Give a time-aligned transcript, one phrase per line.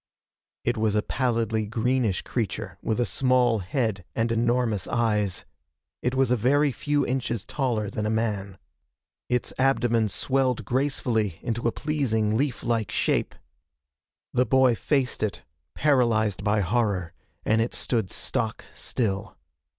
[0.63, 5.45] It was a pallidly greenish creature with a small head and enormous eyes.
[6.01, 8.57] It was a very few inches taller than a man.
[9.29, 13.35] Its abdomen swelled gracefully into a pleasing, leaf like shape.
[14.33, 15.43] The boy faced it,
[15.75, 17.13] paralyzed by horror,
[17.45, 19.37] and it stood stock still.